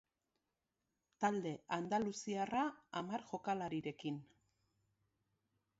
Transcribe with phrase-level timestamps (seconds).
[1.25, 2.65] Talde andaluziarra,
[3.01, 4.21] hamar jokalarirekin.